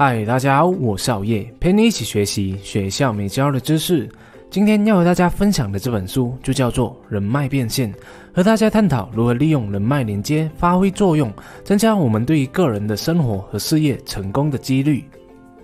[0.00, 4.08] 嗨，大家好，我是熬夜，陪你一起学习学校没教的知识。
[4.48, 7.92] 今天要和大家分享的这本书就叫做《人脉变现》，
[8.32, 11.32] 和大家探讨如何利用人脉连接发挥作用，
[11.64, 15.04] 增加我们对于个人的生活和事业成功的几率。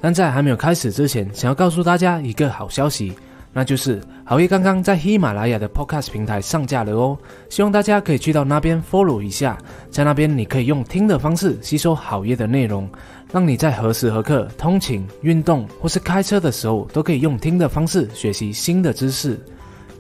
[0.01, 3.13] 但在还没有开始之前，想要告诉大家一个好消息。
[3.57, 7.17] 那就是好业刚刚在喜马拉雅的 Podcast 平台上架了哦，
[7.49, 9.57] 希望大家可以去到那边 follow 一下，
[9.91, 12.91] 在那边你可以用听的方式吸收好业的内容，
[13.33, 19.39] 让你在何时何刻通勤、运动或是开车的时候都可以用听的方式学习新的知识。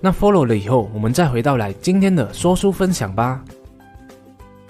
[0.00, 3.40] 那 follow 了以后，我们再回到来今天的说书分享吧。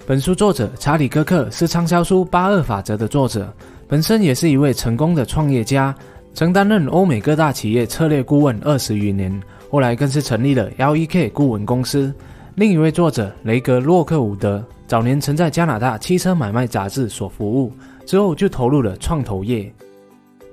[0.05, 3.51] 本书作者查理·戈克是畅销书《八二法则》的作者，
[3.87, 5.95] 本身也是一位成功的创业家。
[6.35, 12.13] 曾担任欧美各大企业策略顾问二十余年，后来更是成立了 L.E.K 顾问公司。
[12.55, 17.71] 另一位作者雷格洛克伍德早年曾在加拿大汽车买卖杂志所服务，
[18.05, 19.73] 之后就投入了创投业。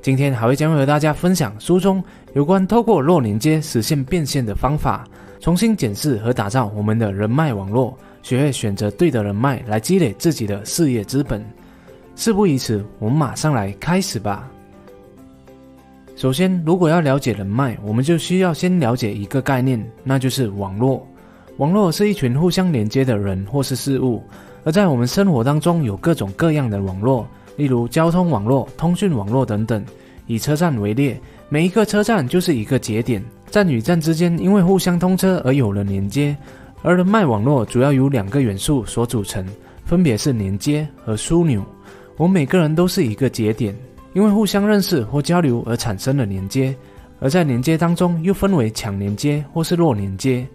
[0.01, 5.05] 今天还会将会和大家分享书中有关透过弱连接实现变现的方法，
[5.41, 11.45] 重新检视和打造我们的人脉网络，学会选择对的人脉来积累自己的事业资本。
[12.15, 14.49] 事不宜迟，我们马上来开始吧。
[16.23, 21.05] 首先，如果要了解人脉，我们就需要先了解一个概念，那就是网络。
[21.57, 24.23] 网络是一群互相连接的人或是事物，
[24.63, 29.85] 而在我们生活当中有各种各样的网络，例如交通网络、通讯网络等等。
[30.29, 31.17] 以车站为例，
[31.49, 33.21] 每一个车站就是一个节点，
[33.51, 36.37] 站与站之间因为互相通车而有了连接。
[36.83, 39.45] 而人脉网络主要由两个元素所组成，
[39.85, 41.65] 分别是连接和枢纽。
[42.17, 43.77] 我们每个人都是一个节点。
[44.15, 46.75] 因为互相认识或交流而产生了连接，
[47.21, 50.47] 而在连接当中又分为强连接或是弱连接。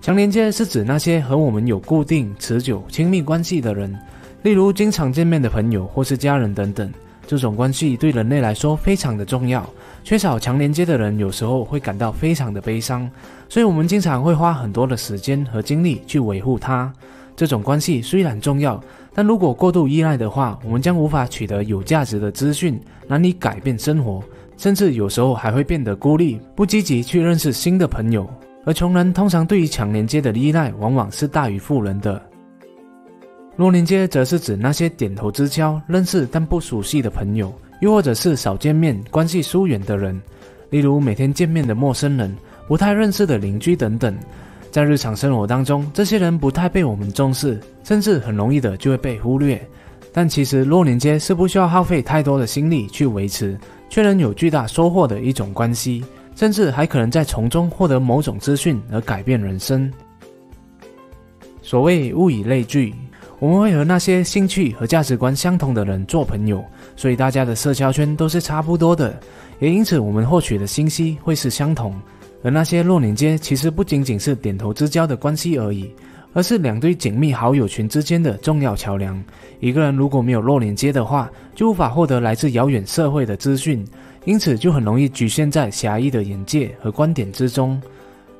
[0.00, 3.96] 强连接是指那些和我们有固定、持久、亲密关系的人，
[4.42, 6.92] 例如经常见面的朋友或是家人等等。
[7.26, 9.68] 这种关系对人类来说非常的重要，
[10.02, 13.10] 缺少强连接的人有时候会感到非常的悲伤，
[13.50, 16.90] 所以我们经常会花很多的时间和精力去维护它。
[17.38, 18.82] 这种关系虽然重要。
[19.14, 24.20] 但如果过度依赖的话，我们将无法取得有价值的资讯，难以改变生活，
[24.56, 28.28] 甚至有时候还会变得孤立，不积极去认识新的朋友。
[28.64, 32.20] 而穷人通常对于强连接的依赖，往往是大于富人的。
[33.56, 40.20] 弱连接则是指那些点头之交、认识但不熟悉的朋友，又或者是少见面、关系疏远的人，
[40.70, 44.16] 例如每天见面的陌生人、不太认识的邻居等等。
[44.78, 49.60] 在日常生活当中，这些人不太被我们重视，甚至很容易的就会被忽略。
[50.12, 53.58] 但其实弱连接是不需要耗费太多的心力去维持，
[53.90, 56.04] 却能有巨大收获的一种关系，
[56.36, 59.92] 甚至还可能在从中获得某种资讯而改变人生。
[61.60, 62.94] 所谓物以类聚，
[63.40, 66.64] 我们会和那些兴趣和价值观相同的人做朋友，
[66.94, 69.18] 所以大家的社交圈都是差不多的，
[69.58, 72.00] 也因此我们获取的信息会是相同。
[72.42, 75.90] 而那些弱连接，其实不仅仅是点头之交的关系而已，
[76.32, 79.20] 而是两对紧密好友群之间的重要桥梁。
[79.60, 83.84] 一个人如果没有弱连接的话，就无法获得来自遥远社会的资讯，
[84.24, 87.80] 因此就很容易局限在狭义的眼界和观点之中。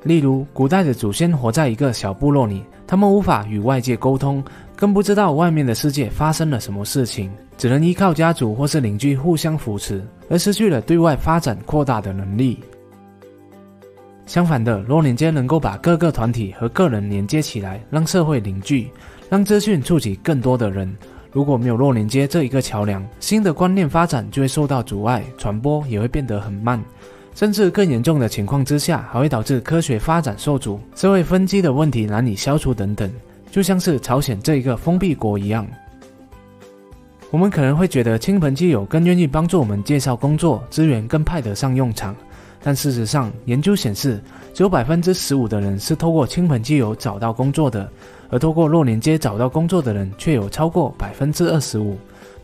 [0.04, 4.42] 例如，古代的祖先活在一个小部落里，他们无法与外界沟通，
[4.76, 10.00] 更不知道外面的世界发生了什么事情，只能依靠家族或是邻居互相扶持，
[10.30, 12.60] 而失去了对外发展扩大的能力。
[14.28, 18.90] 相反的，弱连接能够把各个团体和个人连接起来，让社会凝聚，
[19.30, 20.94] 让资讯触及更多的人。
[21.32, 26.78] 如果没有弱连接这一个桥梁，新的观念发展就会受到阻碍，传播也会变得很慢，
[27.34, 33.10] 甚至更严重的情况之下，还会导致科学发展受阻，社会分机的问题难以消除等等。
[33.50, 35.66] 就像是朝鲜这一个封闭国一样，
[37.30, 42.14] 我们可能会觉得亲朋戚友更愿意帮助我们介绍工作，资源更派得上用场。
[42.62, 44.20] 但事实上，研究显示，
[44.52, 47.90] 只有百分之十五的人是透过亲朋戚友找到工作的，
[48.30, 51.96] 而透过弱连接找到工作的人却有超过百分之二十五。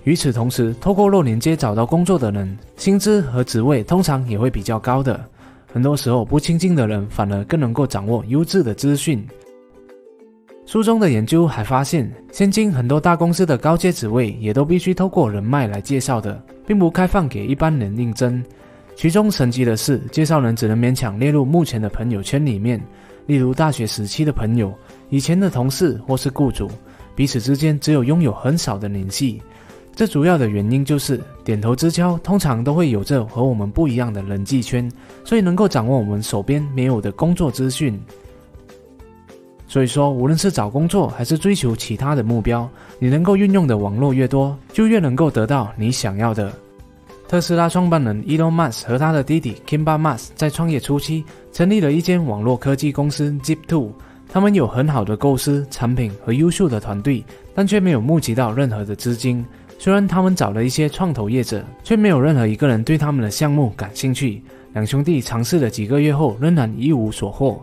[0.04, 5.18] 与此同时，透过弱连接找到工作的人，薪资和职位通常也会比较高的。
[5.72, 9.26] 很多时候，不亲近的人反而更能够掌握优质的资讯。
[10.66, 18.42] 书中的研究还发现，现今很多大公司的高阶职位也都必须透过人脉来介绍的，并不开放给一般人应征。
[18.96, 22.80] 其中神奇的是，介绍人只能勉强列入目前的朋友圈里面，
[23.26, 24.72] 例如大学时期的朋友、
[25.10, 26.70] 以前的同事或是雇主，
[27.14, 29.42] 彼此之间只有拥有很少的联系。
[29.96, 34.90] 这主要的原因就是点头之交通常都会有着和我们不一样的人际圈，
[35.24, 38.00] 所以能够掌握我们手边没有的工作资讯。
[39.68, 42.68] 所以说，无论是找工作还是追求其他的目标，
[42.98, 46.52] 你能够运用的网络越多，就越能够得到你想要的。
[47.26, 53.90] 特斯拉创办人 Elon Musk 和他的弟弟 Kimba Musk 在创业初期成立了一间网络科技公司 Zip2。
[54.28, 57.24] 他们有很好的构思、产品和优秀的团队，
[57.54, 59.44] 但却没有募集到任何的资金。
[59.78, 64.42] 虽然他们找了一些创投业者，却没有任何一个人对他们的项目感兴趣。
[64.72, 67.60] 两兄弟尝试了几个月后，仍然一无所获。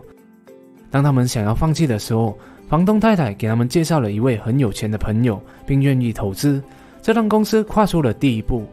[0.90, 2.36] 当他们想要放弃的时候，
[2.68, 6.62] 房东太太给他们介绍了一位很有钱的朋友，并愿意投资，
[7.02, 8.66] 这让公司跨出了第一步。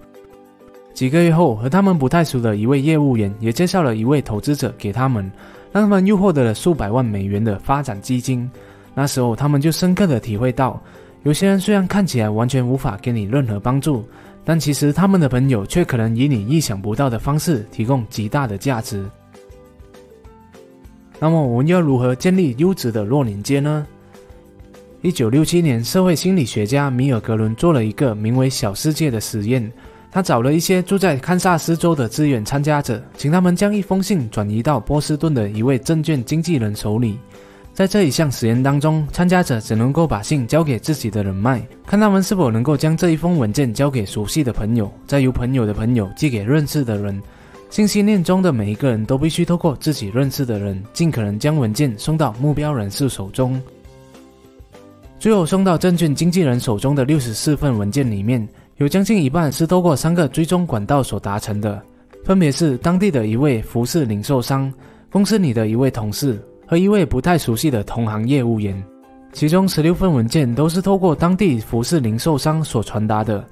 [0.99, 5.31] 几个月后，和他们不太熟的一位业务员也介绍了一位投资者给他们，
[5.71, 8.51] 让他们又获得了数百万美元的发展基金。
[8.93, 10.77] 那时候，他们就深刻的体会到。
[11.23, 14.03] 有些人虽然看起来完全无法给你任何帮助，
[14.43, 19.09] 但其实他们的朋友却可能以你意想不到的方式提供极大的价值。
[21.17, 23.87] 那么我们要如何建立优质的弱连接呢？
[25.01, 29.71] 一九六七年，社会心理学家米尔格伦做了一个名为“小世界”的实验。
[30.11, 37.17] 他找了一些住在堪萨斯州的志愿参加者，请他们将一封信转移到波士顿的一位证券经纪人手里。
[37.73, 47.21] 在这一项实验当中，参加者只能够把信交给自己的人脉，看他们是否能够将这一封文件交给熟悉的朋友，再由朋友的朋友寄给认识的人。
[47.69, 53.61] 信息链中的每一个人都必须透过自己认识的人，尽可能将文件送到目标人士手中。
[55.19, 58.45] 最后送到证券经纪人手中的六十四份文件里面，
[58.79, 61.81] 有将近一半是透过三个追踪管道所达成的，
[62.23, 64.73] 分别是当地的一位服饰零售商、
[65.11, 66.39] 公司里的一位同事。
[66.65, 68.79] 和一位不太熟悉的同行业务员，
[69.33, 73.43] 其中十六份文件都是透过当地服饰零售商所传达的。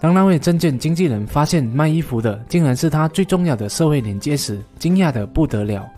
[0.00, 5.88] 当那位证券经纪人发现卖衣服的竟然是他最重要的社会连接时，惊讶的不得了。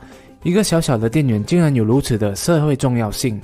[0.42, 3.40] 一个小小的店员竟然有如此的社会重要性。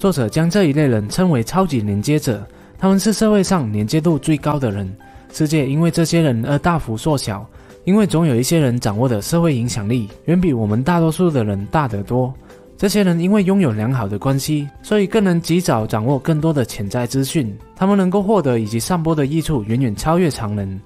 [0.00, 2.44] 作者将这一类人称为超级连接者，
[2.78, 4.94] 他们是社会上连接度最高的人，
[5.32, 7.48] 世界因为这些人而大幅缩小。
[7.84, 12.34] 因为总有一些人掌握的社会影响力远比我们大多数的人大得多。
[12.76, 17.56] 这些人因为拥有良好的关系，所以更能及早掌握更多的潜在资讯。
[17.76, 20.80] 他们能够获得以及散播的益处远远超越常人。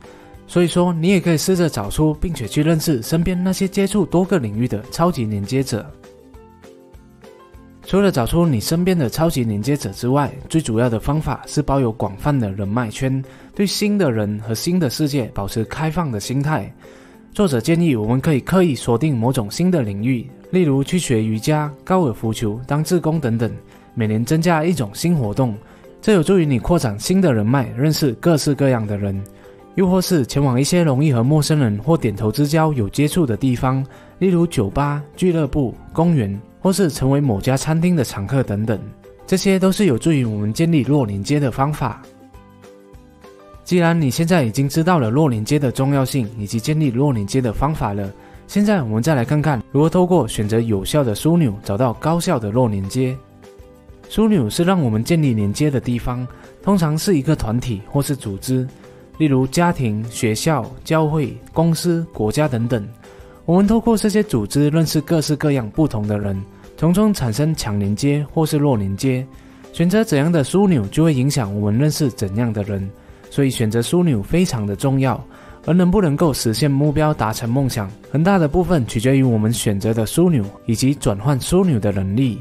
[0.46, 5.90] 所以说，你也可以试着找出并且去认识身边那些接触多个领域的超级连接者。
[7.90, 13.20] 除了找出你身边的超级连接者之外，最主要的方法是保有广泛的人脉圈，
[13.52, 16.72] 对新的人和新的世界保持开放的心态。
[17.32, 23.50] 作者建议我们可以刻意锁定某种新的领域，例如去学瑜伽、高尔夫球、当志工等等，
[23.94, 25.52] 每年增加一种新活动，
[26.00, 29.20] 这有助于你扩展新的人脉，认识各式各样的人。
[29.74, 33.84] 又或是前往一些容易和陌生人或点头之交有接触的地方，
[34.20, 36.40] 例如酒吧、俱乐部、公园。
[36.60, 38.78] 或是成为某家餐厅的常客等等，
[39.26, 42.02] 这些都是有助于我们建立弱连接的方法。
[43.64, 48.12] 既然你现在已经知道了弱连接的重要性以及建立弱连接的方法了，
[48.46, 53.16] 现在我们再来看看如何透过选择有效的枢纽找到高效的弱连接。
[54.08, 56.26] 枢纽是让我们建立连接的地方，
[56.62, 58.66] 通常是一个团体或是组织，
[59.18, 62.84] 例如家庭、学校、教会、公司、国家等等。
[63.44, 66.40] 我们透过这些组织认识各式各样不同的人，
[66.76, 69.26] 从中产生强连接或是弱连接。
[69.72, 72.88] 选择怎样的枢纽，就会影响我们认识怎样的人。
[73.30, 75.22] 所以选择枢纽非常的重要。
[75.66, 82.40] 而能不能够实现目标、达成梦想，很大的部分取决于我们选择的枢纽以及转换枢纽的能力。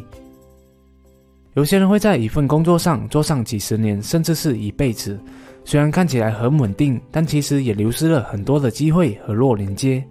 [1.55, 5.19] 有些人会在一份工作上做上几十年，甚至是一辈子。
[5.65, 10.01] 虽然看起来很稳定，但其实也流失了很多的机会和弱连接。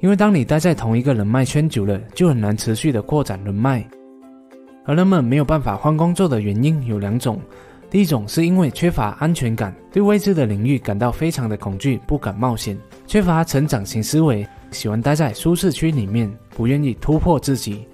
[0.00, 3.86] 因为当你待在同一个人脉圈久了，就很难持续的扩展人脉。
[4.84, 7.40] 而人们没有办法换工作的原因有两种：
[7.88, 17.86] 第一种是因为缺乏安全感，对未知的领域感到非常的恐惧，不敢冒险；缺乏成长型思维，喜欢待在舒适区里面，不愿意突破自己。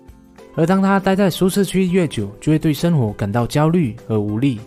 [0.56, 4.58] 而当他待在舒适区越久，就会对生活感到焦虑和无力。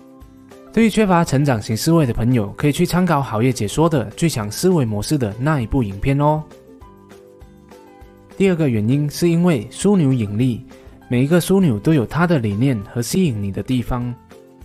[0.72, 6.42] 对于缺乏成长型思维的朋友，可以去参考好业解说的最强思维模式的那一部影片哦。
[8.44, 10.62] 第二个原因是因为枢纽引力，
[11.08, 14.14] 每一个枢纽都有它的理念和吸引你的地方。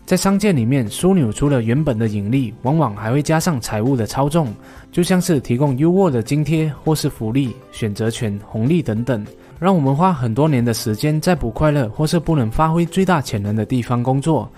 [0.04, 4.52] 在商界里面，枢纽除了原本的引力，往往还会加上财务的操纵，
[4.90, 9.24] 就像是提供优渥的津贴或是福利、选择权、红利等等，
[9.60, 14.50] 让我们花很多年的时间在不快乐或是不能发挥最大潜能的地方工作。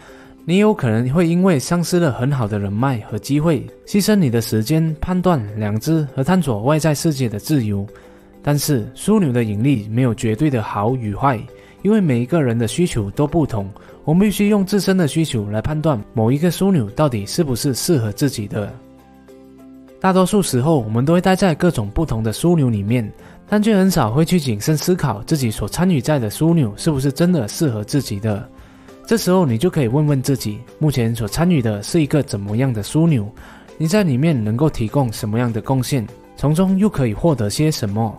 [0.47, 7.87] 你有可能会因为丧失了很好的人脉和机会，牺牲你的时间、判断、良知和探索外在世界的自由。
[8.43, 11.39] 但是枢纽的引力没有绝对的好与坏，
[11.83, 13.71] 因为每一个人的需求都不同，
[14.05, 18.73] 我们必须用自身的需求来判断某一个枢纽到底是不是适合自己的。
[20.01, 23.13] 大多数时候，我们都会待在各种不同的枢纽里面，
[23.47, 28.49] 但却很少会去谨慎思考自己所参与在的枢纽是不是真的适合自己的。
[29.07, 33.31] 这时候，你就可以问问自己，目前所参与的是一个怎么样的枢纽？
[33.77, 36.07] 你在里面能够提供什么样的贡献？
[36.37, 38.17] 从中又可以获得些什么？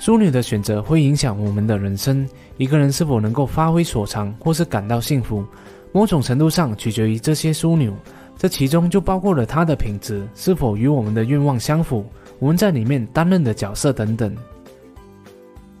[0.00, 2.26] 枢纽的选择会影响我们的人生。
[2.56, 5.44] 一个人是否能够发挥所长，或是感到幸福，
[5.92, 7.92] 某种程度上取决于这些枢纽。
[8.36, 12.04] 这其中就包括了它的品质是否与我们的愿望相符，
[12.38, 14.32] 我们在里面担任的角色等等。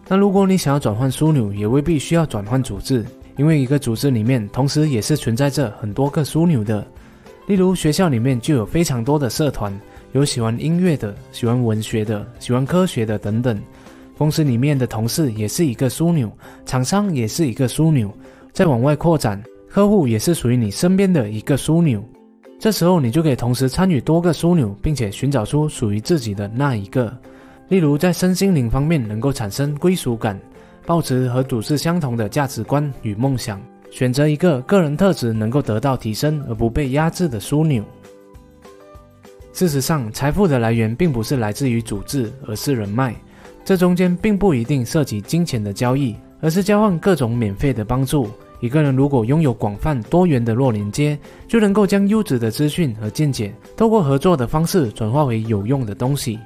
[0.08, 3.04] 那如果你想要转换枢纽，也未必需要转换组织，
[3.36, 6.84] 因为一个组织里面同时也是存在着很多个枢纽的。
[7.46, 9.72] 例如学校里面就有非常多的社团，
[10.12, 13.56] 有喜欢音乐的、喜欢文学的、喜欢科学的等等。
[14.18, 16.28] 公司里面的同事也是一个枢纽，
[16.66, 18.12] 厂商也是一个枢纽，
[18.52, 22.02] 再往外扩展，客户也是属于你身边的一个枢纽。
[22.58, 27.16] 这时候，你就可以同时参与多个枢纽，并且寻找出属于自己的那一个。
[27.68, 30.36] 例如，在身心灵方面能够产生归属感，
[30.84, 37.84] 保持和组织相同的价值观与梦想，选择一个个人特质能够得到提升而不被压制的枢纽。
[39.52, 43.14] 事实上，财富的来源并不是来自于组织，而是人脉。
[43.68, 48.26] 这中间并不一定涉及金钱的交易，而是交换各种免费的帮助。
[48.60, 56.38] 一个人如果拥有广泛多元的弱连接，就能够将优质的资讯和见解，透过合作的方式转化为有用的东西。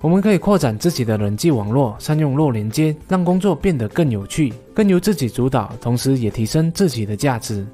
[0.00, 7.64] 我们可以扩展自己的人际网络，善用弱连接，让工作变得更有趣，更由自己主导，同时也提升自己的价值。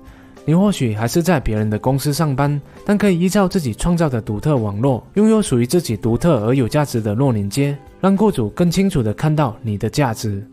[0.44, 10.44] 你或许还是在别人的公司上班，但可以依照自己创造的独特网络，拥有属于自己独特而有价值的弱连接，让雇主更清楚地看到你的价值。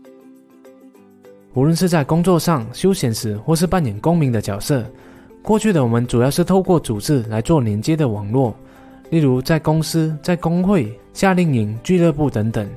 [1.54, 4.84] 无论是在工作上、休闲时，或是扮演公民的角色，
[5.42, 8.54] 过去的我们主要是透过组织来做连接的网络，
[9.10, 12.68] 例如在公司、在工会、夏令营、俱乐部等等。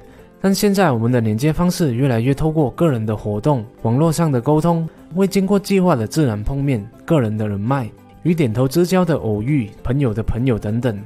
[0.43, 7.87] 但现在我们的连接方式越来越透过个人的活动、网络上的沟通、未经过计划的自然碰面、个人的人脉
[8.23, 10.99] 与点头之交的偶遇、朋友的朋友等等。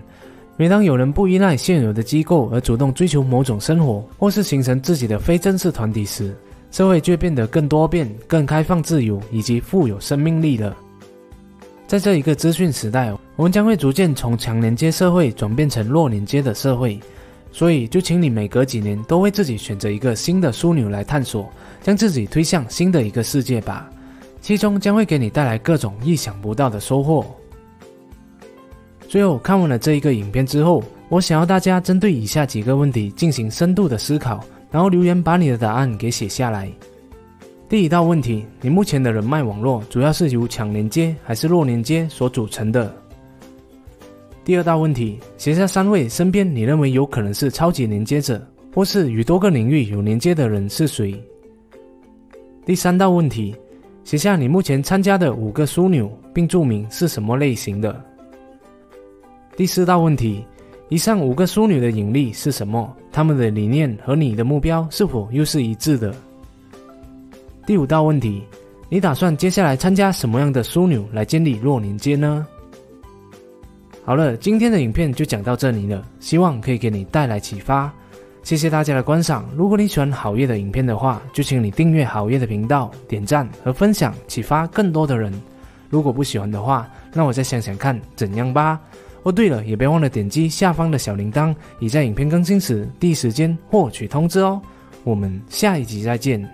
[0.56, 6.34] 每当有人不依赖现有的机构而主动追求某种生活，或是形成自己的非正式团体时，
[6.72, 10.74] 社会就变得更多变、更开放、自由以及富有生命力了。
[11.88, 16.98] 在这一个资讯时代，我们将会逐渐从强连接社会转变成弱连接的社会。
[17.56, 21.50] 所以，就请你每隔几年都为自己选择一个新的枢纽来探索，
[21.82, 23.90] 将自己推向新的一个世界吧。
[24.42, 27.26] 其中将会给你带来各种意想不到的收获。
[29.08, 34.44] 最后，看完了这一个影片之后，我想要大家针对以下几个问题进行深度的思考。
[34.70, 36.70] 然后留言把你的答案给写下来。
[37.70, 42.94] 第一道问题：你目前的人脉网络主要是由强连接还是弱连接所组成的？
[44.46, 48.40] 第二道问题：写下三位身边你认为有可能是超级连接者，
[48.72, 51.20] 或是与多个领域有连接的人是谁？
[52.64, 53.56] 第三道问题：
[54.04, 58.00] 写下你目前参加的五个枢纽，并注明是什么类型的。
[59.58, 60.46] 第四道问题。
[60.90, 62.96] 以上五个枢纽的引力是什么？
[63.12, 66.14] 他们的理念和你的目标是否又是一致的？
[67.66, 68.44] 第五道问题：
[68.88, 72.46] 你打算接下来参加什么样的枢纽来建立弱连接呢？
[74.06, 77.92] 好了，今天的影片就讲到这里了，希望可以给你带来启发。
[78.44, 79.44] 谢谢大家的观赏。
[79.58, 85.34] 如果你喜欢好业的影片的话，就请你订阅好业的频道、点赞和分享，启发更多的人。
[85.90, 88.80] 如果不喜欢的话，那我再想想看怎样吧。
[89.24, 94.62] 哦，对了，也别忘了点击下方的小铃铛，以在影片更新时第一时间获取通知哦。
[95.04, 96.48] 我们下一集再见。